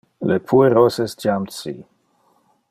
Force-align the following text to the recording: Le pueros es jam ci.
Le 0.29 0.37
pueros 0.51 0.97
es 1.05 1.13
jam 1.27 1.47
ci. 1.59 1.75